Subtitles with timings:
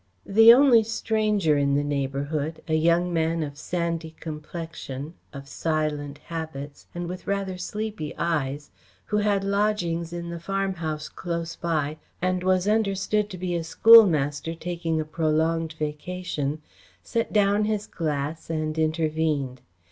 [0.25, 6.87] The only stranger in the neighbourhood, a young man of sandy complexion, of silent habits,
[6.95, 8.71] and with rather sleepy eyes,
[9.05, 14.55] who had lodgings in the farmhouse close by and was understood to be a schoolmaster
[14.55, 16.63] taking a prolonged vacation,
[17.03, 19.61] set down his glass and intervened.